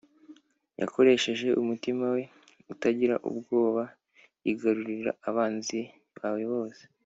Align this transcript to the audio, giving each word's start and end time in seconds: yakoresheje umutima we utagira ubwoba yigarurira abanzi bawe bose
yakoresheje 0.81 1.47
umutima 1.61 2.05
we 2.15 2.23
utagira 2.73 3.15
ubwoba 3.29 3.83
yigarurira 4.45 5.11
abanzi 5.29 5.79
bawe 6.21 6.43
bose 6.53 6.83